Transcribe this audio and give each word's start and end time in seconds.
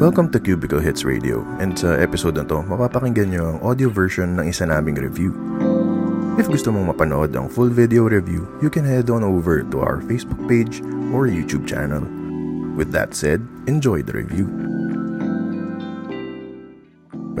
Welcome 0.00 0.32
to 0.32 0.40
Cubicle 0.40 0.80
Hits 0.80 1.04
Radio 1.04 1.44
and 1.60 1.76
sa 1.76 1.92
episode 2.00 2.32
na 2.32 2.48
to, 2.48 2.64
mapapakinggan 2.64 3.36
nyo 3.36 3.52
ang 3.52 3.58
audio 3.60 3.92
version 3.92 4.32
ng 4.32 4.48
isa 4.48 4.64
naming 4.64 4.96
review. 4.96 5.36
If 6.40 6.48
gusto 6.48 6.72
mong 6.72 6.96
mapanood 6.96 7.36
ang 7.36 7.52
full 7.52 7.68
video 7.68 8.08
review, 8.08 8.48
you 8.64 8.72
can 8.72 8.88
head 8.88 9.12
on 9.12 9.20
over 9.20 9.60
to 9.60 9.76
our 9.84 10.00
Facebook 10.08 10.40
page 10.48 10.80
or 11.12 11.28
YouTube 11.28 11.68
channel. 11.68 12.00
With 12.80 12.96
that 12.96 13.12
said, 13.12 13.44
enjoy 13.68 14.00
the 14.00 14.16
review. 14.16 14.69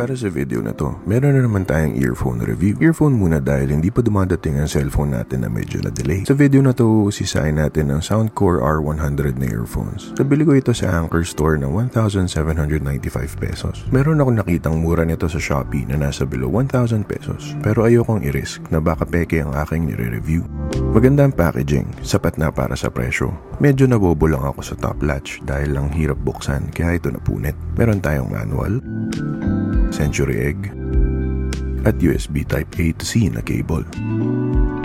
Para 0.00 0.16
sa 0.16 0.32
video 0.32 0.64
na 0.64 0.72
to, 0.72 0.96
meron 1.04 1.36
na 1.36 1.44
naman 1.44 1.68
tayong 1.68 1.92
earphone 2.00 2.40
review. 2.40 2.72
Earphone 2.80 3.20
muna 3.20 3.36
dahil 3.36 3.68
hindi 3.68 3.92
pa 3.92 4.00
dumadating 4.00 4.56
ang 4.56 4.64
cellphone 4.64 5.12
natin 5.12 5.44
na 5.44 5.52
medyo 5.52 5.76
na-delay. 5.84 6.24
Sa 6.24 6.32
video 6.32 6.64
na 6.64 6.72
to, 6.72 7.12
sisain 7.12 7.60
natin 7.60 7.92
ang 7.92 8.00
Soundcore 8.00 8.64
R100 8.64 9.36
na 9.36 9.52
earphones. 9.52 10.16
Nabili 10.16 10.48
ko 10.48 10.56
ito 10.56 10.72
sa 10.72 10.88
Anchor 10.96 11.20
Store 11.20 11.60
ng 11.60 11.68
1,795 11.92 12.80
pesos. 13.36 13.84
Meron 13.92 14.24
akong 14.24 14.40
nakitang 14.40 14.80
mura 14.80 15.04
nito 15.04 15.28
sa 15.28 15.36
Shopee 15.36 15.84
na 15.84 16.00
nasa 16.00 16.24
below 16.24 16.48
1,000 16.48 17.04
pesos. 17.04 17.52
Pero 17.60 17.84
ayokong 17.84 18.24
i-risk 18.24 18.72
na 18.72 18.80
baka 18.80 19.04
peke 19.04 19.44
ang 19.44 19.52
aking 19.52 19.84
nire-review. 19.84 20.48
Maganda 20.96 21.28
ang 21.28 21.36
packaging, 21.36 21.84
sapat 22.00 22.40
na 22.40 22.48
para 22.48 22.72
sa 22.72 22.88
presyo. 22.88 23.36
Medyo 23.60 23.84
nabobo 23.84 24.24
lang 24.24 24.48
ako 24.48 24.64
sa 24.64 24.72
top 24.80 25.04
latch 25.04 25.44
dahil 25.44 25.76
lang 25.76 25.92
hirap 25.92 26.16
buksan 26.24 26.72
kaya 26.72 26.96
ito 26.96 27.12
napunit. 27.12 27.52
Meron 27.76 28.00
tayong 28.00 28.32
manual, 28.32 28.80
Century 29.92 30.50
Egg, 30.50 30.72
at 31.84 31.98
USB 32.00 32.46
Type-A 32.46 32.96
to 32.96 33.04
C 33.04 33.28
na 33.28 33.44
cable. 33.44 33.84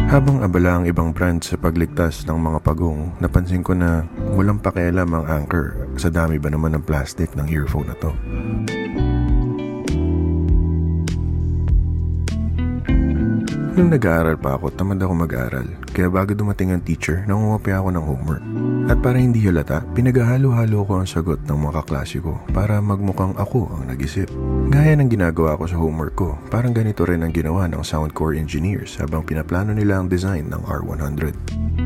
Habang 0.05 0.45
abala 0.45 0.79
ang 0.79 0.85
ibang 0.85 1.09
brand 1.11 1.41
sa 1.41 1.57
pagligtas 1.57 2.29
ng 2.29 2.37
mga 2.37 2.59
pagong, 2.61 3.17
napansin 3.17 3.65
ko 3.65 3.73
na 3.73 4.05
walang 4.37 4.61
pakialam 4.61 5.09
ang 5.11 5.25
Anchor 5.25 5.73
sa 5.97 6.13
dami 6.13 6.37
ba 6.37 6.53
naman 6.53 6.77
ng 6.77 6.83
plastic 6.85 7.33
ng 7.33 7.49
earphone 7.49 7.89
na 7.89 7.97
to. 7.97 8.13
Nung 13.75 13.91
nag-aaral 13.91 14.39
pa 14.39 14.55
ako, 14.55 14.71
tamad 14.71 15.03
ako 15.03 15.27
mag-aaral. 15.27 15.67
Kaya 15.91 16.07
bago 16.07 16.31
dumating 16.31 16.71
ang 16.71 16.79
teacher, 16.79 17.27
nangungopia 17.27 17.83
ako 17.83 17.89
ng 17.91 18.05
homework. 18.07 18.43
At 18.87 19.03
para 19.03 19.19
hindi 19.19 19.43
halata, 19.43 19.83
pinaghahalo-halo 19.91 20.87
ko 20.87 21.03
ang 21.03 21.07
sagot 21.09 21.43
ng 21.43 21.59
mga 21.59 21.83
kaklase 21.83 22.23
ko 22.23 22.39
para 22.55 22.79
magmukhang 22.79 23.35
ako 23.35 23.67
ang 23.75 23.91
nag-isip. 23.91 24.31
Gaya 24.75 24.91
ng 24.99 25.07
ginagawa 25.07 25.55
ko 25.55 25.71
sa 25.71 25.79
homework 25.79 26.19
ko, 26.19 26.35
parang 26.51 26.75
ganito 26.75 27.07
rin 27.07 27.23
ang 27.23 27.31
ginawa 27.31 27.63
ng 27.71 27.79
Soundcore 27.79 28.35
engineers 28.35 28.99
habang 28.99 29.23
pinaplano 29.23 29.71
nila 29.71 30.03
ang 30.03 30.11
design 30.11 30.51
ng 30.51 30.67
R100. 30.67 31.31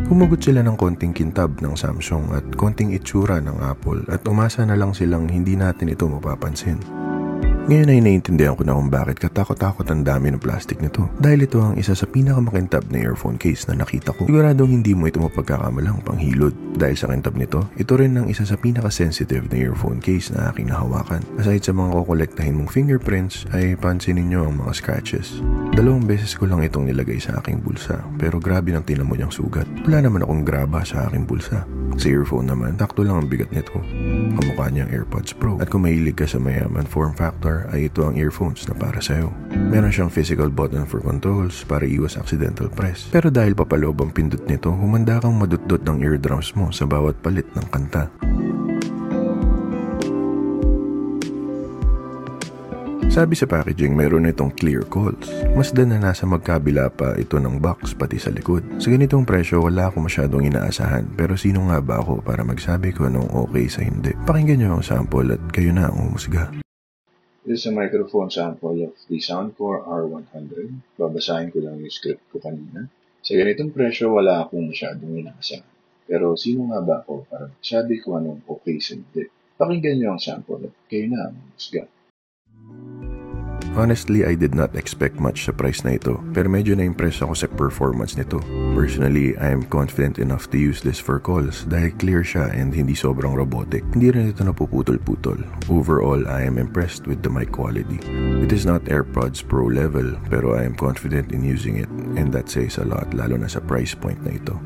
Humugot 0.10 0.42
sila 0.42 0.66
ng 0.66 0.74
konting 0.74 1.14
kintab 1.14 1.62
ng 1.62 1.78
Samsung 1.78 2.34
at 2.34 2.50
konting 2.58 2.90
itsura 2.98 3.46
ng 3.46 3.62
Apple 3.62 4.10
at 4.10 4.26
umasa 4.26 4.66
na 4.66 4.74
lang 4.74 4.98
silang 4.98 5.30
hindi 5.30 5.54
natin 5.54 5.94
ito 5.94 6.10
mapapansin. 6.10 6.82
Ngayon 7.70 7.94
ay 7.94 8.02
naiintindihan 8.02 8.58
ko 8.58 8.66
na 8.66 8.74
kung 8.74 8.90
bakit 8.90 9.22
katakot-takot 9.22 9.86
ang 9.94 10.02
dami 10.02 10.34
ng 10.34 10.42
plastic 10.42 10.82
nito. 10.82 11.06
Dahil 11.22 11.46
ito 11.46 11.62
ang 11.62 11.78
isa 11.78 11.94
sa 11.94 12.10
pinakamakintab 12.10 12.90
na 12.90 12.98
earphone 12.98 13.38
case 13.38 13.70
na 13.70 13.78
nakita 13.78 14.10
ko. 14.10 14.26
Siguradong 14.26 14.74
hindi 14.74 14.98
mo 14.98 15.06
ito 15.06 15.22
mapagkakamalang 15.22 16.02
panghilod. 16.02 16.50
Dahil 16.74 16.98
sa 16.98 17.14
kintab 17.14 17.38
nito, 17.38 17.70
ito 17.78 17.94
rin 17.94 18.18
ang 18.18 18.26
isa 18.26 18.42
sa 18.42 18.58
pinaka-sensitive 18.58 19.54
na 19.54 19.70
earphone 19.70 20.02
case 20.02 20.34
na 20.34 20.50
aking 20.50 20.74
nahawakan. 20.74 21.22
Aside 21.38 21.62
sa 21.62 21.78
mga 21.78 21.94
kukolektahin 21.94 22.58
mong 22.58 22.74
fingerprints, 22.74 23.46
ay 23.54 23.78
pansinin 23.78 24.34
nyo 24.34 24.50
ang 24.50 24.58
mga 24.66 24.74
scratches. 24.74 25.38
Dalawang 25.78 26.10
beses 26.10 26.34
ko 26.34 26.50
lang 26.50 26.66
itong 26.66 26.90
nilagay 26.90 27.22
sa 27.22 27.38
aking 27.38 27.62
bulsa, 27.62 28.02
pero 28.18 28.42
grabe 28.42 28.74
nang 28.74 28.82
tinamo 28.82 29.14
niyang 29.14 29.30
sugat. 29.30 29.70
Wala 29.86 30.10
naman 30.10 30.26
akong 30.26 30.42
graba 30.42 30.82
sa 30.82 31.06
aking 31.06 31.30
bulsa. 31.30 31.70
Sa 32.00 32.08
earphone 32.08 32.48
naman, 32.48 32.80
takto 32.80 33.04
lang 33.04 33.20
ang 33.20 33.28
bigat 33.28 33.52
nito. 33.52 33.76
Kamukha 34.40 34.72
niyang 34.72 34.88
AirPods 34.88 35.36
Pro. 35.36 35.60
At 35.60 35.68
kung 35.68 35.84
mahilig 35.84 36.16
ka 36.16 36.24
sa 36.24 36.40
mayaman 36.40 36.88
form 36.88 37.12
factor, 37.12 37.59
ay 37.74 37.92
ito 37.92 38.08
ang 38.08 38.16
earphones 38.16 38.64
na 38.70 38.76
para 38.78 39.04
sa'yo. 39.04 39.34
Meron 39.52 39.92
siyang 39.92 40.14
physical 40.14 40.48
button 40.48 40.88
for 40.88 41.04
controls 41.04 41.66
para 41.68 41.84
iwas 41.84 42.16
accidental 42.16 42.72
press. 42.72 43.12
Pero 43.12 43.28
dahil 43.28 43.58
papaloob 43.58 44.00
ang 44.00 44.12
pindot 44.16 44.44
nito, 44.48 44.72
humanda 44.72 45.20
kang 45.20 45.36
madutdot 45.36 45.84
ng 45.84 46.00
eardrums 46.00 46.56
mo 46.56 46.72
sa 46.72 46.88
bawat 46.88 47.20
palit 47.20 47.48
ng 47.58 47.68
kanta. 47.68 48.08
Sabi 53.10 53.34
sa 53.34 53.50
packaging, 53.50 53.98
mayroon 53.98 54.30
itong 54.30 54.54
clear 54.54 54.86
calls. 54.86 55.34
Masdan 55.58 55.92
na 55.92 55.98
nasa 55.98 56.30
magkabila 56.30 56.94
pa 56.94 57.18
ito 57.18 57.42
ng 57.42 57.58
box 57.58 57.98
pati 57.98 58.22
sa 58.22 58.30
likod. 58.30 58.62
Sa 58.78 58.94
ganitong 58.94 59.26
presyo, 59.26 59.66
wala 59.66 59.90
ako 59.90 60.06
masyadong 60.06 60.46
inaasahan. 60.46 61.10
Pero 61.18 61.34
sino 61.34 61.66
nga 61.74 61.82
ba 61.82 62.06
ako 62.06 62.22
para 62.22 62.46
magsabi 62.46 62.94
ko 62.94 63.10
anong 63.10 63.34
okay 63.34 63.66
sa 63.66 63.82
hindi? 63.82 64.14
Pakinggan 64.30 64.62
nyo 64.62 64.70
ang 64.78 64.86
sample 64.86 65.36
at 65.36 65.42
kayo 65.50 65.74
na 65.74 65.90
ang 65.90 65.98
umusga. 66.00 66.69
This 67.50 67.66
is 67.66 67.74
a 67.74 67.82
microphone 67.82 68.30
sample 68.30 68.78
of 68.86 68.94
the 69.10 69.18
Soundcore 69.18 69.82
R100. 69.82 70.70
Babasahin 71.02 71.50
ko 71.50 71.66
lang 71.66 71.82
yung 71.82 71.90
script 71.90 72.22
ko 72.30 72.38
kanina. 72.38 72.86
Sa 73.26 73.34
ganitong 73.34 73.74
presyo, 73.74 74.14
wala 74.14 74.46
akong 74.46 74.70
masyadong 74.70 75.18
inaasahan. 75.18 75.66
Pero 76.06 76.38
sino 76.38 76.70
nga 76.70 76.78
ba 76.86 77.02
ako 77.02 77.26
para 77.26 77.50
magsabi 77.50 78.06
ko 78.06 78.22
anong 78.22 78.46
okay 78.46 78.78
sa 78.78 78.94
hindi? 79.02 79.26
Pakinggan 79.58 79.98
nyo 79.98 80.10
ang 80.14 80.22
sample 80.22 80.62
at 80.62 80.78
kayo 80.94 81.10
na 81.10 81.26
ang 81.26 81.42
umusga. 81.42 81.90
Honestly, 83.78 84.26
I 84.26 84.34
did 84.34 84.58
not 84.58 84.74
expect 84.74 85.22
much 85.22 85.46
sa 85.46 85.54
price 85.54 85.86
na 85.86 85.96
ito, 85.96 86.18
pero 86.34 86.50
medyo 86.50 86.74
na-impress 86.74 87.22
ako 87.22 87.34
sa 87.38 87.48
performance 87.48 88.18
nito. 88.18 88.42
Personally, 88.74 89.38
I 89.38 89.54
am 89.54 89.62
confident 89.70 90.18
enough 90.18 90.50
to 90.52 90.58
use 90.58 90.82
this 90.82 90.98
for 90.98 91.22
calls 91.22 91.70
dahil 91.70 91.94
clear 92.02 92.26
siya 92.26 92.50
and 92.50 92.74
hindi 92.74 92.98
sobrang 92.98 93.38
robotic. 93.38 93.86
Hindi 93.94 94.10
rin 94.10 94.34
ito 94.34 94.42
napuputol-putol. 94.42 95.46
Overall, 95.70 96.26
I 96.26 96.50
am 96.50 96.58
impressed 96.58 97.06
with 97.06 97.22
the 97.22 97.32
mic 97.32 97.54
quality. 97.54 98.02
It 98.42 98.50
is 98.50 98.66
not 98.66 98.90
AirPods 98.90 99.46
Pro 99.46 99.70
level, 99.70 100.18
pero 100.28 100.58
I 100.58 100.66
am 100.66 100.74
confident 100.74 101.32
in 101.32 101.46
using 101.46 101.78
it 101.78 101.92
and 102.18 102.34
that 102.34 102.50
says 102.50 102.82
a 102.82 102.86
lot 102.90 103.14
lalo 103.14 103.38
na 103.38 103.48
sa 103.48 103.62
price 103.62 103.94
point 103.94 104.20
na 104.26 104.34
ito. 104.34 104.58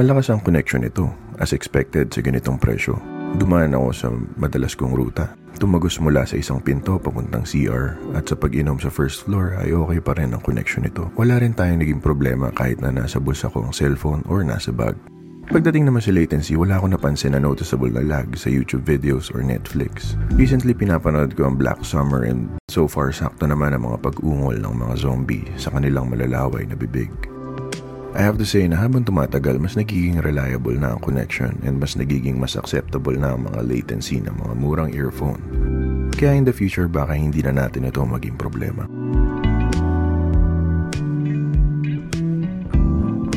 Malakas 0.00 0.32
ang 0.32 0.40
connection 0.40 0.80
nito, 0.80 1.12
as 1.36 1.52
expected 1.52 2.08
sa 2.08 2.24
ganitong 2.24 2.56
presyo. 2.56 3.19
Dumaan 3.38 3.76
ako 3.76 3.88
sa 3.94 4.08
madalas 4.40 4.74
kong 4.74 4.96
ruta. 4.96 5.38
Tumagos 5.60 6.00
mula 6.00 6.24
sa 6.24 6.40
isang 6.40 6.58
pinto 6.58 6.96
papuntang 6.96 7.44
CR 7.44 7.94
at 8.16 8.24
sa 8.24 8.34
pag-inom 8.34 8.80
sa 8.80 8.88
first 8.88 9.28
floor 9.28 9.60
ay 9.60 9.76
okay 9.76 10.00
pa 10.00 10.16
rin 10.16 10.32
ang 10.32 10.40
connection 10.40 10.88
nito. 10.88 11.12
Wala 11.20 11.36
rin 11.36 11.52
tayong 11.52 11.84
naging 11.84 12.00
problema 12.00 12.48
kahit 12.50 12.80
na 12.80 12.88
nasa 12.88 13.20
bulsa 13.20 13.52
ko 13.52 13.68
ang 13.68 13.74
cellphone 13.76 14.24
or 14.26 14.40
nasa 14.40 14.72
bag. 14.72 14.96
Pagdating 15.50 15.90
naman 15.90 15.98
sa 15.98 16.14
latency, 16.14 16.54
wala 16.54 16.78
akong 16.78 16.94
napansin 16.94 17.34
na 17.34 17.42
noticeable 17.42 17.90
na 17.90 18.06
lag 18.06 18.30
sa 18.38 18.46
YouTube 18.46 18.86
videos 18.86 19.34
or 19.34 19.42
Netflix. 19.42 20.14
Recently, 20.38 20.70
pinapanood 20.78 21.34
ko 21.34 21.50
ang 21.50 21.58
Black 21.58 21.82
Summer 21.82 22.22
and 22.22 22.46
so 22.70 22.86
far 22.86 23.10
sakto 23.10 23.50
naman 23.50 23.74
ang 23.74 23.82
mga 23.82 23.98
pag-ungol 23.98 24.62
ng 24.62 24.74
mga 24.78 24.94
zombie 25.02 25.50
sa 25.58 25.74
kanilang 25.74 26.06
malalaway 26.06 26.62
na 26.70 26.78
bibig. 26.78 27.10
I 28.10 28.26
have 28.26 28.42
to 28.42 28.46
say 28.48 28.66
na 28.66 28.74
habang 28.74 29.06
tumatagal, 29.06 29.62
mas 29.62 29.78
nagiging 29.78 30.18
reliable 30.18 30.74
na 30.74 30.98
ang 30.98 31.00
connection 31.00 31.54
and 31.62 31.78
mas 31.78 31.94
nagiging 31.94 32.42
mas 32.42 32.58
acceptable 32.58 33.14
na 33.14 33.38
ang 33.38 33.46
mga 33.46 33.62
latency 33.62 34.18
ng 34.18 34.34
mga 34.34 34.54
murang 34.58 34.90
earphone. 34.90 35.38
Kaya 36.18 36.34
in 36.34 36.42
the 36.42 36.50
future, 36.50 36.90
baka 36.90 37.14
hindi 37.14 37.38
na 37.38 37.54
natin 37.54 37.86
ito 37.86 38.02
maging 38.02 38.34
problema. 38.34 38.90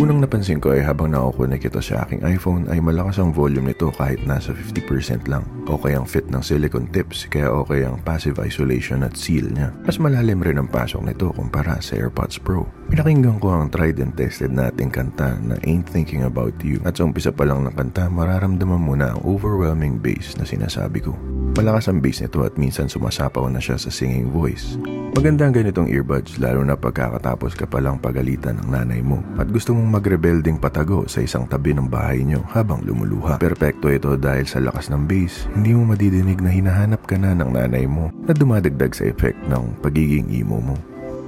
Unang 0.01 0.25
napansin 0.25 0.57
ko 0.57 0.73
ay 0.73 0.81
habang 0.81 1.13
nakukunik 1.13 1.69
ito 1.69 1.77
sa 1.77 2.01
aking 2.01 2.25
iPhone 2.25 2.65
ay 2.65 2.81
malakas 2.81 3.21
ang 3.21 3.29
volume 3.29 3.69
nito 3.69 3.93
kahit 3.93 4.25
nasa 4.25 4.49
50% 4.49 5.29
lang. 5.29 5.45
Okay 5.69 5.93
ang 5.93 6.09
fit 6.09 6.25
ng 6.33 6.41
silicone 6.41 6.89
tips 6.89 7.29
kaya 7.29 7.53
okay 7.53 7.85
ang 7.85 8.01
passive 8.01 8.41
isolation 8.41 9.05
at 9.05 9.13
seal 9.13 9.45
niya. 9.53 9.69
Mas 9.85 10.01
malalim 10.01 10.41
rin 10.41 10.57
ang 10.57 10.65
pasok 10.65 11.05
nito 11.05 11.29
kumpara 11.37 11.77
sa 11.77 11.93
AirPods 11.93 12.41
Pro. 12.41 12.65
Pinakinggan 12.89 13.37
ko 13.37 13.53
ang 13.53 13.69
tried 13.69 14.01
and 14.01 14.17
tested 14.17 14.49
nating 14.49 14.89
kanta 14.89 15.37
na 15.37 15.61
Ain't 15.61 15.85
Thinking 15.85 16.25
About 16.25 16.57
You 16.65 16.81
at 16.89 16.97
sa 16.97 17.05
umpisa 17.05 17.29
pa 17.29 17.45
lang 17.45 17.61
ng 17.61 17.77
kanta 17.77 18.09
mararamdaman 18.09 18.81
mo 18.81 18.97
na 18.97 19.13
ang 19.13 19.21
overwhelming 19.21 20.01
bass 20.01 20.33
na 20.41 20.45
sinasabi 20.49 21.05
ko. 21.05 21.13
Malakas 21.53 21.85
ang 21.85 22.01
bass 22.01 22.17
nito 22.17 22.41
at 22.41 22.57
minsan 22.57 22.89
sumasapaw 22.89 23.45
na 23.45 23.61
siya 23.61 23.77
sa 23.77 23.93
singing 23.93 24.33
voice. 24.33 24.73
Maganda 25.13 25.45
ang 25.45 25.53
ganitong 25.53 25.85
earbuds 25.85 26.41
lalo 26.41 26.65
na 26.65 26.73
pagkakatapos 26.73 27.53
ka 27.53 27.69
palang 27.69 28.01
pagalitan 28.01 28.57
ng 28.57 28.73
nanay 28.73 29.05
mo 29.05 29.21
at 29.37 29.45
gusto 29.53 29.69
mong 29.69 30.01
magrebelding 30.01 30.57
patago 30.57 31.05
sa 31.05 31.21
isang 31.21 31.45
tabi 31.45 31.77
ng 31.77 31.85
bahay 31.85 32.25
nyo 32.25 32.41
habang 32.49 32.81
lumuluha. 32.81 33.37
Perpekto 33.37 33.93
ito 33.93 34.17
dahil 34.17 34.49
sa 34.49 34.57
lakas 34.65 34.89
ng 34.89 35.05
bass, 35.05 35.45
hindi 35.53 35.77
mo 35.77 35.93
madidinig 35.93 36.41
na 36.41 36.49
hinahanap 36.49 37.05
ka 37.05 37.21
na 37.21 37.37
ng 37.37 37.53
nanay 37.53 37.85
mo 37.85 38.09
na 38.25 38.33
dumadagdag 38.33 38.89
sa 38.89 39.05
effect 39.05 39.37
ng 39.45 39.77
pagiging 39.85 40.33
emo 40.33 40.57
mo. 40.57 40.75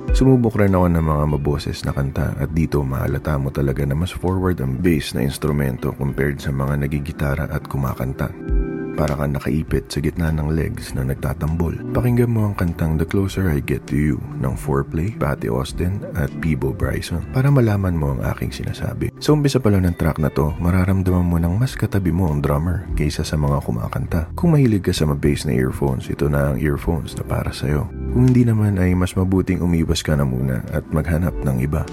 Sumubok 0.09 0.57
rin 0.57 0.73
ako 0.73 0.89
ng 0.89 1.05
mga 1.05 1.25
maboses 1.37 1.85
na 1.85 1.93
kanta 1.93 2.33
at 2.41 2.49
dito 2.49 2.81
mahalata 2.81 3.37
mo 3.37 3.53
talaga 3.53 3.85
na 3.85 3.93
mas 3.93 4.09
forward 4.09 4.57
ang 4.57 4.81
bass 4.81 5.13
na 5.13 5.21
instrumento 5.21 5.93
compared 5.93 6.41
sa 6.41 6.49
mga 6.49 6.81
nagigitara 6.81 7.45
at 7.45 7.61
kumakanta. 7.69 8.54
Para 8.95 9.13
kang 9.13 9.35
nakaipit 9.35 9.91
sa 9.91 9.99
gitna 9.99 10.31
ng 10.31 10.55
legs 10.55 10.95
na 10.95 11.03
nagtatambol. 11.03 11.75
Pakinggan 11.91 12.31
mo 12.31 12.49
ang 12.49 12.55
kantang 12.55 12.95
The 12.95 13.05
Closer 13.05 13.51
I 13.51 13.59
Get 13.61 13.85
To 13.91 13.95
You 13.99 14.17
ng 14.39 14.55
Foreplay, 14.55 15.13
Patty 15.19 15.51
Austin 15.51 16.01
at 16.15 16.31
Peebo 16.39 16.71
Bryson 16.71 17.21
para 17.35 17.51
malaman 17.51 17.99
mo 17.99 18.15
ang 18.15 18.23
aking 18.33 18.55
sinasabi. 18.55 19.11
Sa 19.19 19.35
umpisa 19.35 19.59
pala 19.59 19.83
ng 19.83 19.93
track 19.99 20.17
na 20.17 20.31
to, 20.31 20.55
mararamdaman 20.57 21.27
mo 21.27 21.37
ng 21.37 21.59
mas 21.59 21.75
katabi 21.75 22.15
mo 22.15 22.31
ang 22.31 22.39
drummer 22.39 22.87
kaysa 22.95 23.27
sa 23.27 23.35
mga 23.35 23.61
kumakanta. 23.61 24.31
Kung 24.33 24.55
mahilig 24.55 24.87
ka 24.87 24.95
sa 24.95 25.05
mabass 25.05 25.43
na 25.43 25.53
earphones, 25.53 26.07
ito 26.07 26.31
na 26.31 26.55
ang 26.55 26.57
earphones 26.57 27.13
na 27.19 27.27
para 27.27 27.51
sa'yo. 27.51 27.91
Kung 28.15 28.31
hindi 28.31 28.47
naman 28.47 28.79
ay 28.79 28.95
mas 28.95 29.11
mabuting 29.13 29.59
umiwas 29.59 29.99
ka 29.99 30.15
na 30.15 30.23
muna 30.23 30.63
at 30.71 30.87
maghanap 30.95 31.35
ng 31.43 31.57
iba. 31.59 31.83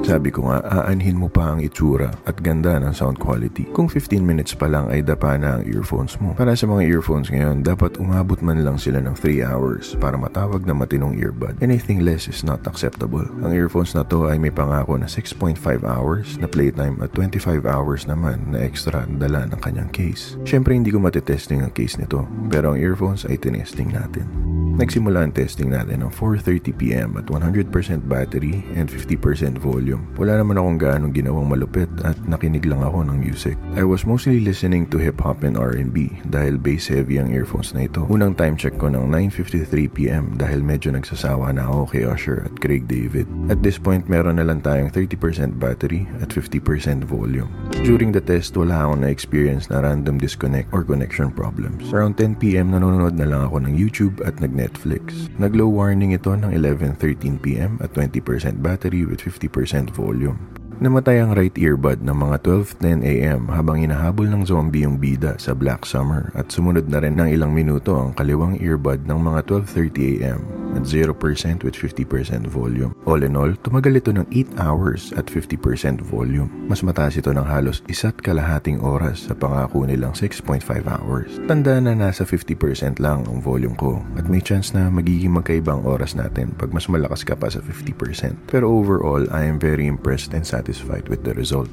Sabi 0.00 0.32
ko 0.32 0.48
nga, 0.48 0.64
aanhin 0.64 1.14
mo 1.14 1.28
pa 1.28 1.52
ang 1.52 1.60
itsura 1.60 2.10
at 2.24 2.40
ganda 2.40 2.80
ng 2.80 2.90
sound 2.90 3.20
quality. 3.20 3.68
Kung 3.70 3.86
15 3.86 4.24
minutes 4.24 4.56
pa 4.56 4.66
lang 4.66 4.88
ay 4.88 5.04
dapa 5.04 5.36
na 5.36 5.60
ang 5.60 5.62
earphones 5.68 6.16
mo. 6.18 6.32
Para 6.34 6.56
sa 6.56 6.64
mga 6.64 6.88
earphones 6.88 7.28
ngayon, 7.28 7.60
dapat 7.60 8.00
umabot 8.00 8.40
man 8.40 8.64
lang 8.64 8.80
sila 8.80 8.98
ng 9.04 9.12
3 9.12 9.44
hours 9.44 9.94
para 10.00 10.16
matawag 10.16 10.64
na 10.64 10.72
matinong 10.72 11.20
earbud. 11.20 11.60
Anything 11.60 12.00
less 12.00 12.26
is 12.26 12.40
not 12.40 12.64
acceptable. 12.64 13.22
Ang 13.44 13.52
earphones 13.52 13.92
na 13.92 14.02
to 14.02 14.26
ay 14.26 14.40
may 14.40 14.50
pangako 14.50 14.96
na 14.96 15.06
6.5 15.06 15.60
hours 15.84 16.40
na 16.40 16.48
playtime 16.48 16.96
at 17.04 17.12
25 17.12 17.68
hours 17.68 18.08
naman 18.08 18.50
na 18.50 18.64
extra 18.64 19.04
dala 19.06 19.46
ng 19.52 19.60
kanyang 19.60 19.92
case. 19.92 20.40
Siyempre 20.48 20.72
hindi 20.72 20.90
ko 20.90 20.98
matitesting 20.98 21.60
ang 21.60 21.76
case 21.76 22.00
nito, 22.00 22.24
pero 22.48 22.72
ang 22.72 22.80
earphones 22.80 23.28
ay 23.28 23.36
tinesting 23.36 23.92
natin. 23.92 24.50
Nagsimula 24.80 25.28
ang 25.28 25.32
testing 25.36 25.76
natin 25.76 26.00
ng 26.00 26.12
4.30pm 26.14 27.20
at 27.20 27.28
100% 27.28 27.68
battery 28.08 28.64
and 28.72 28.88
50% 28.88 29.60
volume. 29.60 29.99
Wala 30.14 30.38
naman 30.38 30.60
akong 30.60 30.78
gaanong 30.78 31.12
ginawang 31.16 31.48
malupit 31.50 31.90
at 32.06 32.14
nakinig 32.28 32.62
lang 32.68 32.84
ako 32.84 33.02
ng 33.08 33.18
music. 33.18 33.56
I 33.74 33.82
was 33.82 34.04
mostly 34.04 34.38
listening 34.38 34.86
to 34.92 35.00
hip-hop 35.00 35.42
and 35.42 35.58
R&B 35.58 36.22
dahil 36.30 36.60
bass 36.60 36.86
heavy 36.86 37.18
ang 37.18 37.34
earphones 37.34 37.72
na 37.74 37.88
ito. 37.88 38.06
Unang 38.06 38.38
time 38.38 38.54
check 38.54 38.78
ko 38.78 38.92
ng 38.92 39.08
9.53pm 39.10 40.38
dahil 40.38 40.62
medyo 40.62 40.92
nagsasawa 40.94 41.50
na 41.56 41.66
ako 41.66 41.96
kay 41.96 42.04
Usher 42.06 42.46
at 42.46 42.54
Craig 42.62 42.86
David. 42.86 43.26
At 43.48 43.64
this 43.64 43.80
point, 43.80 44.06
meron 44.06 44.36
na 44.36 44.46
lang 44.46 44.62
tayong 44.62 44.92
30% 44.92 45.56
battery 45.56 46.04
at 46.20 46.30
50% 46.30 47.08
volume. 47.08 47.48
During 47.82 48.12
the 48.12 48.20
test, 48.20 48.54
wala 48.60 48.84
akong 48.84 49.02
na-experience 49.02 49.72
na 49.72 49.80
random 49.80 50.20
disconnect 50.20 50.68
or 50.70 50.84
connection 50.84 51.32
problems. 51.32 51.88
Around 51.90 52.20
10pm, 52.20 52.76
nanonood 52.76 53.16
na 53.16 53.24
lang 53.24 53.48
ako 53.48 53.64
ng 53.64 53.72
YouTube 53.72 54.20
at 54.20 54.36
nag 54.38 54.52
Netflix. 54.52 55.32
Nag-low 55.40 55.72
warning 55.72 56.12
ito 56.12 56.36
ng 56.36 56.52
11.13pm 56.52 57.80
at 57.80 57.96
20% 57.96 58.60
battery 58.60 59.08
with 59.08 59.24
50% 59.24 59.79
volume. 59.88 60.59
Namatay 60.80 61.20
ang 61.20 61.36
right 61.36 61.52
earbud 61.60 62.00
ng 62.00 62.16
mga 62.16 62.40
12.10am 62.80 63.52
habang 63.52 63.84
inahabol 63.84 64.24
ng 64.24 64.48
zombie 64.48 64.88
yung 64.88 64.96
bida 64.96 65.36
sa 65.36 65.52
Black 65.52 65.84
Summer 65.84 66.32
at 66.32 66.48
sumunod 66.48 66.88
na 66.88 67.04
rin 67.04 67.20
ng 67.20 67.36
ilang 67.36 67.52
minuto 67.52 67.92
ang 68.00 68.16
kaliwang 68.16 68.56
earbud 68.56 69.04
ng 69.04 69.20
mga 69.20 69.44
12.30am 69.44 70.40
at 70.70 70.86
0% 70.86 71.66
with 71.66 71.76
50% 71.76 72.46
volume. 72.48 72.96
All 73.04 73.20
in 73.20 73.36
all, 73.36 73.52
tumagal 73.60 74.00
ito 74.00 74.14
ng 74.14 74.24
8 74.32 74.56
hours 74.56 75.12
at 75.20 75.28
50% 75.28 76.00
volume. 76.00 76.48
Mas 76.64 76.80
mataas 76.80 77.18
ito 77.18 77.28
ng 77.28 77.44
halos 77.44 77.84
isa't 77.90 78.16
kalahating 78.22 78.80
oras 78.80 79.28
sa 79.28 79.36
pangako 79.36 79.84
nilang 79.84 80.16
6.5 80.16 80.64
hours. 80.86 81.28
Tanda 81.44 81.76
na 81.82 81.92
nasa 81.92 82.24
50% 82.24 83.02
lang 83.02 83.26
ang 83.28 83.42
volume 83.42 83.76
ko 83.76 84.00
at 84.16 84.30
may 84.30 84.40
chance 84.40 84.72
na 84.72 84.88
magiging 84.88 85.34
magkaibang 85.36 85.84
oras 85.84 86.16
natin 86.16 86.54
pag 86.56 86.72
mas 86.72 86.88
malakas 86.88 87.26
ka 87.26 87.34
pa 87.36 87.52
sa 87.52 87.58
50%. 87.58 88.48
Pero 88.48 88.70
overall, 88.70 89.26
I 89.34 89.44
am 89.44 89.58
very 89.58 89.84
impressed 89.84 90.32
and 90.32 90.46
satisfied 90.46 90.69
satisfied 90.72 91.08
with 91.08 91.24
the 91.24 91.34
result. 91.34 91.68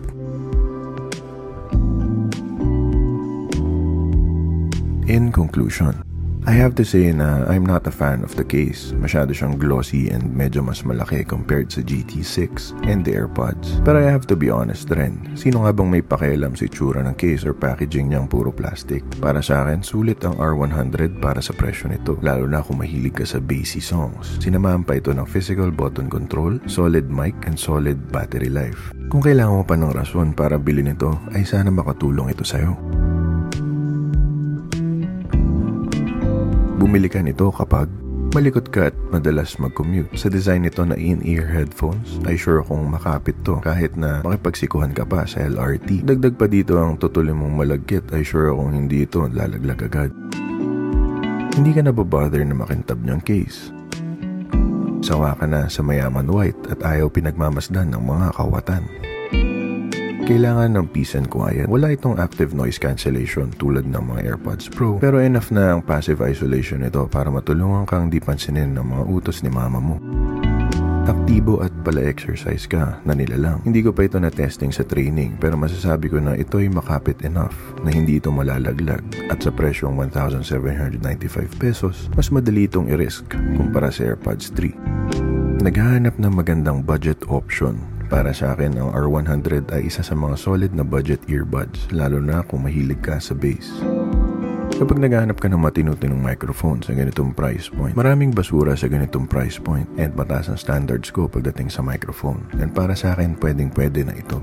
In 5.08 5.32
conclusion, 5.32 6.07
I 6.48 6.56
have 6.56 6.80
to 6.80 6.88
say 6.88 7.12
na 7.12 7.44
I'm 7.52 7.68
not 7.68 7.92
a 7.92 7.92
fan 7.92 8.24
of 8.24 8.32
the 8.40 8.48
case. 8.48 8.96
Masyado 8.96 9.36
siyang 9.36 9.60
glossy 9.60 10.08
and 10.08 10.32
medyo 10.32 10.64
mas 10.64 10.80
malaki 10.88 11.28
compared 11.28 11.76
sa 11.76 11.84
GT6 11.84 12.72
and 12.88 13.04
the 13.04 13.12
AirPods. 13.12 13.84
But 13.84 14.00
I 14.00 14.08
have 14.08 14.24
to 14.32 14.40
be 14.40 14.48
honest 14.48 14.88
rin, 14.96 15.36
sino 15.36 15.68
nga 15.68 15.76
bang 15.76 15.92
may 15.92 16.00
pakialam 16.00 16.56
sa 16.56 16.72
itsura 16.72 17.04
ng 17.04 17.20
case 17.20 17.44
or 17.44 17.52
packaging 17.52 18.16
niyang 18.16 18.32
puro 18.32 18.56
plastic? 18.56 19.04
Para 19.20 19.44
sa 19.44 19.68
akin, 19.68 19.84
sulit 19.84 20.24
ang 20.24 20.40
R100 20.40 21.20
para 21.20 21.44
sa 21.44 21.52
presyo 21.52 21.92
nito, 21.92 22.16
lalo 22.24 22.48
na 22.48 22.64
kung 22.64 22.80
mahilig 22.80 23.20
ka 23.20 23.28
sa 23.28 23.44
bassy 23.44 23.84
songs. 23.84 24.40
Sinamahan 24.40 24.88
pa 24.88 25.04
ito 25.04 25.12
ng 25.12 25.28
physical 25.28 25.68
button 25.68 26.08
control, 26.08 26.64
solid 26.64 27.12
mic, 27.12 27.36
and 27.44 27.60
solid 27.60 28.00
battery 28.08 28.48
life. 28.48 28.96
Kung 29.12 29.20
kailangan 29.20 29.52
mo 29.52 29.64
pa 29.68 29.76
ng 29.76 29.92
rason 29.92 30.32
para 30.32 30.56
bilhin 30.56 30.96
ito, 30.96 31.12
ay 31.36 31.44
sana 31.44 31.76
makatulong 31.76 32.32
ito 32.32 32.48
sa'yo. 32.48 33.07
Bumili 36.88 37.12
ka 37.12 37.20
nito 37.20 37.52
kapag 37.52 37.92
malikot 38.32 38.72
ka 38.72 38.88
at 38.88 38.96
madalas 39.12 39.60
mag-commute. 39.60 40.08
Sa 40.16 40.32
design 40.32 40.64
nito 40.64 40.88
na 40.88 40.96
in-ear 40.96 41.44
headphones, 41.44 42.16
ay 42.24 42.40
sure 42.40 42.64
akong 42.64 42.88
makapit 42.88 43.36
to 43.44 43.60
kahit 43.60 43.92
na 44.00 44.24
makipagsikuhan 44.24 44.96
ka 44.96 45.04
pa 45.04 45.28
sa 45.28 45.44
LRT. 45.52 46.08
Dagdag 46.08 46.40
pa 46.40 46.48
dito 46.48 46.80
ang 46.80 46.96
tutulin 46.96 47.36
mong 47.36 47.60
malagkit 47.60 48.08
ay 48.16 48.24
sure 48.24 48.56
akong 48.56 48.72
hindi 48.72 49.04
ito 49.04 49.20
lalaglag 49.28 49.84
agad. 49.84 50.16
Hindi 51.60 51.76
ka 51.76 51.84
nababother 51.84 52.40
na 52.48 52.56
makintab 52.56 53.04
niyang 53.04 53.20
case. 53.20 53.68
Sawa 55.04 55.36
ka 55.36 55.44
na 55.44 55.68
sa 55.68 55.84
mayaman 55.84 56.32
white 56.32 56.72
at 56.72 56.80
ayaw 56.88 57.12
pinagmamasdan 57.12 57.92
ng 57.92 58.00
mga 58.00 58.32
kawatan. 58.32 58.88
Kailangan 60.28 60.76
ng 60.76 60.92
peace 60.92 61.16
and 61.16 61.32
quiet. 61.32 61.72
Wala 61.72 61.96
itong 61.96 62.20
active 62.20 62.52
noise 62.52 62.76
cancellation 62.76 63.48
tulad 63.56 63.88
ng 63.88 64.12
mga 64.12 64.36
AirPods 64.36 64.68
Pro. 64.68 65.00
Pero 65.00 65.24
enough 65.24 65.56
na 65.56 65.72
ang 65.72 65.80
passive 65.80 66.20
isolation 66.20 66.84
nito 66.84 67.08
para 67.08 67.32
matulungan 67.32 67.88
kang 67.88 68.12
di 68.12 68.20
pansinin 68.20 68.76
ng 68.76 68.84
mga 68.92 69.04
utos 69.08 69.40
ni 69.40 69.48
mama 69.48 69.80
mo. 69.80 69.96
Aktibo 71.08 71.64
at 71.64 71.72
pala 71.80 72.04
exercise 72.04 72.68
ka 72.68 73.00
na 73.08 73.16
nilalang. 73.16 73.64
Hindi 73.64 73.88
ko 73.88 73.96
pa 73.96 74.04
ito 74.04 74.20
na 74.20 74.28
testing 74.28 74.76
sa 74.76 74.84
training 74.84 75.40
pero 75.40 75.56
masasabi 75.56 76.12
ko 76.12 76.20
na 76.20 76.36
ito 76.36 76.60
ay 76.60 76.68
makapit 76.68 77.24
enough 77.24 77.56
na 77.88 77.96
hindi 77.96 78.20
ito 78.20 78.28
malalaglag 78.28 79.08
at 79.32 79.40
sa 79.40 79.48
presyong 79.48 79.96
1,795 80.12 81.56
pesos, 81.56 82.12
mas 82.20 82.28
madali 82.36 82.68
itong 82.68 82.92
i-risk 82.92 83.32
kumpara 83.56 83.88
sa 83.88 84.12
AirPods 84.12 84.52
3. 84.60 85.64
Naghahanap 85.64 86.20
ng 86.20 86.34
magandang 86.36 86.84
budget 86.84 87.24
option 87.32 87.80
para 88.08 88.32
sa 88.32 88.56
akin, 88.56 88.80
ang 88.80 88.90
R100 88.96 89.72
ay 89.76 89.92
isa 89.92 90.00
sa 90.00 90.16
mga 90.16 90.36
solid 90.40 90.72
na 90.72 90.88
budget 90.88 91.20
earbuds, 91.28 91.92
lalo 91.92 92.24
na 92.24 92.40
kung 92.44 92.64
mahilig 92.64 93.00
ka 93.04 93.20
sa 93.20 93.36
bass. 93.36 93.68
Kapag 94.78 95.02
naghahanap 95.02 95.42
ka 95.42 95.50
ng 95.50 95.58
matinutinong 95.58 96.22
microphone 96.22 96.80
sa 96.86 96.94
ganitong 96.94 97.34
price 97.34 97.68
point, 97.68 97.98
maraming 97.98 98.30
basura 98.30 98.78
sa 98.78 98.86
ganitong 98.86 99.26
price 99.26 99.58
point 99.58 99.90
and 99.98 100.14
mataas 100.14 100.54
ang 100.54 100.60
standards 100.60 101.10
ko 101.10 101.26
pagdating 101.26 101.68
sa 101.68 101.82
microphone. 101.82 102.46
And 102.62 102.72
para 102.72 102.94
sa 102.94 103.18
akin, 103.18 103.42
pwedeng 103.42 103.74
pwede 103.74 104.06
na 104.06 104.14
ito. 104.14 104.38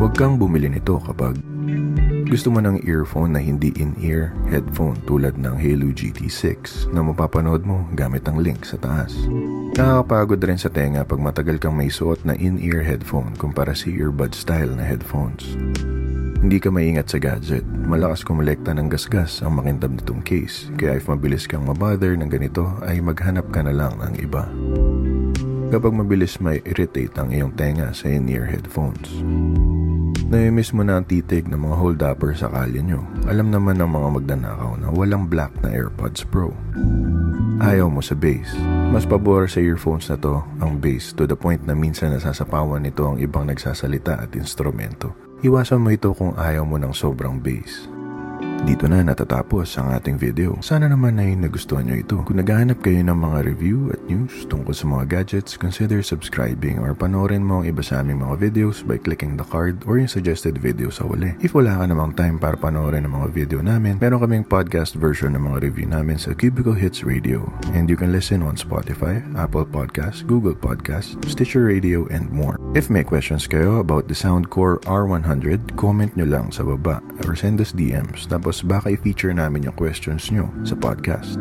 Huwag 0.00 0.16
kang 0.16 0.40
bumili 0.40 0.68
nito 0.68 0.96
kapag 0.96 1.36
gusto 2.30 2.46
mo 2.46 2.62
ng 2.62 2.86
earphone 2.86 3.34
na 3.34 3.42
hindi 3.42 3.74
in-ear 3.74 4.30
headphone 4.46 4.94
tulad 5.02 5.34
ng 5.34 5.50
Halo 5.50 5.90
GT6 5.90 6.86
na 6.94 7.02
mapapanood 7.02 7.66
mo 7.66 7.82
gamit 7.98 8.22
ang 8.30 8.38
link 8.38 8.62
sa 8.62 8.78
taas. 8.78 9.10
Nakakapagod 9.74 10.38
rin 10.38 10.54
sa 10.54 10.70
tenga 10.70 11.02
pag 11.02 11.18
matagal 11.18 11.58
kang 11.58 11.74
may 11.74 11.90
suot 11.90 12.22
na 12.22 12.38
in-ear 12.38 12.86
headphone 12.86 13.34
kumpara 13.34 13.74
sa 13.74 13.90
earbud 13.90 14.30
style 14.30 14.70
na 14.70 14.86
headphones. 14.86 15.58
Hindi 16.38 16.62
ka 16.62 16.70
maingat 16.70 17.10
sa 17.10 17.18
gadget. 17.18 17.66
Malakas 17.66 18.22
kumulekta 18.22 18.78
ng 18.78 18.86
gasgas 18.86 19.42
ang 19.42 19.58
makintab 19.58 19.90
nitong 19.90 20.22
case. 20.22 20.70
Kaya 20.78 21.02
if 21.02 21.10
mabilis 21.10 21.50
kang 21.50 21.66
mabother 21.66 22.14
ng 22.14 22.30
ganito 22.30 22.78
ay 22.86 23.02
maghanap 23.02 23.50
ka 23.50 23.66
na 23.66 23.74
lang 23.74 23.98
ng 23.98 24.14
iba. 24.22 24.46
Kapag 25.74 25.92
mabilis 25.98 26.38
may 26.38 26.62
irritate 26.62 27.10
ang 27.18 27.34
iyong 27.34 27.58
tenga 27.58 27.90
sa 27.90 28.06
in-ear 28.06 28.46
headphones. 28.46 29.10
Namimiss 30.30 30.70
mo 30.70 30.86
na 30.86 31.02
ang 31.02 31.06
titig 31.10 31.50
ng 31.50 31.58
mga 31.58 31.74
hold-upper 31.74 32.38
sa 32.38 32.46
kalye 32.46 32.78
nyo. 32.86 33.02
Alam 33.26 33.50
naman 33.50 33.82
ng 33.82 33.90
mga 33.90 34.08
magnanakaw 34.14 34.78
na 34.78 34.86
walang 34.94 35.26
black 35.26 35.50
na 35.58 35.74
AirPods 35.74 36.22
Pro. 36.22 36.54
Ayaw 37.58 37.90
mo 37.90 37.98
sa 37.98 38.14
bass. 38.14 38.54
Mas 38.94 39.02
pabor 39.02 39.50
sa 39.50 39.58
earphones 39.58 40.06
na 40.06 40.14
to 40.14 40.38
ang 40.62 40.78
bass 40.78 41.10
to 41.18 41.26
the 41.26 41.34
point 41.34 41.66
na 41.66 41.74
minsan 41.74 42.14
nasasapawan 42.14 42.78
nito 42.78 43.10
ang 43.10 43.18
ibang 43.18 43.50
nagsasalita 43.50 44.22
at 44.22 44.30
instrumento. 44.38 45.10
Iwasan 45.42 45.82
mo 45.82 45.90
ito 45.90 46.14
kung 46.14 46.38
ayaw 46.38 46.62
mo 46.62 46.78
ng 46.78 46.94
sobrang 46.94 47.42
bass. 47.42 47.90
Dito 48.60 48.84
na 48.84 49.00
natatapos 49.00 49.72
ang 49.80 49.96
ating 49.96 50.20
video. 50.20 50.52
Sana 50.60 50.84
naman 50.84 51.16
ay 51.16 51.32
nagustuhan 51.32 51.88
nyo 51.88 51.96
ito. 51.96 52.20
Kung 52.28 52.44
naghahanap 52.44 52.84
kayo 52.84 53.00
ng 53.00 53.16
mga 53.16 53.38
review 53.48 53.88
at 53.88 54.00
news 54.04 54.44
tungkol 54.52 54.76
sa 54.76 54.84
mga 54.84 55.04
gadgets, 55.08 55.56
consider 55.56 56.04
subscribing 56.04 56.76
or 56.76 56.92
panoorin 56.92 57.40
mo 57.40 57.64
ang 57.64 57.72
iba 57.72 57.80
sa 57.80 58.04
aming 58.04 58.20
mga 58.20 58.36
videos 58.36 58.84
by 58.84 59.00
clicking 59.00 59.40
the 59.40 59.46
card 59.48 59.80
or 59.88 59.96
yung 59.96 60.12
suggested 60.12 60.60
video 60.60 60.92
sa 60.92 61.08
huli. 61.08 61.32
If 61.40 61.56
wala 61.56 61.72
ka 61.80 61.88
namang 61.88 62.12
time 62.20 62.36
para 62.36 62.60
panoorin 62.60 63.08
ang 63.08 63.16
mga 63.16 63.32
video 63.32 63.64
namin, 63.64 63.96
meron 63.96 64.20
kaming 64.20 64.44
podcast 64.44 64.92
version 64.92 65.32
ng 65.40 65.44
mga 65.48 65.64
review 65.64 65.88
namin 65.88 66.20
sa 66.20 66.36
Cubicle 66.36 66.76
Hits 66.76 67.00
Radio. 67.00 67.48
And 67.72 67.88
you 67.88 67.96
can 67.96 68.12
listen 68.12 68.44
on 68.44 68.60
Spotify, 68.60 69.24
Apple 69.40 69.64
Podcasts, 69.64 70.20
Google 70.20 70.54
Podcasts, 70.54 71.16
Stitcher 71.24 71.64
Radio, 71.64 72.04
and 72.12 72.28
more. 72.28 72.60
If 72.76 72.92
may 72.92 73.08
questions 73.08 73.48
kayo 73.48 73.80
about 73.80 74.04
the 74.04 74.14
Soundcore 74.14 74.84
R100, 74.84 75.80
comment 75.80 76.12
nyo 76.12 76.28
lang 76.28 76.52
sa 76.52 76.60
baba 76.60 77.00
or 77.24 77.32
send 77.32 77.56
us 77.64 77.72
DMs. 77.72 78.28
Tapos 78.28 78.49
tapos 78.50 78.66
baka 78.66 78.90
i-feature 78.90 79.30
namin 79.30 79.70
yung 79.70 79.78
questions 79.78 80.26
nyo 80.34 80.50
sa 80.66 80.74
podcast. 80.74 81.38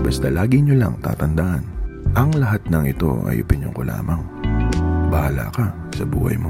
Basta 0.00 0.32
lagi 0.32 0.64
nyo 0.64 0.72
lang 0.72 0.96
tatandaan, 1.04 1.68
ang 2.16 2.32
lahat 2.32 2.64
ng 2.64 2.88
ito 2.88 3.20
ay 3.28 3.44
opinion 3.44 3.76
ko 3.76 3.84
lamang. 3.84 4.24
Bahala 5.12 5.52
ka 5.52 5.68
sa 5.92 6.08
buhay 6.08 6.40
mo. 6.40 6.48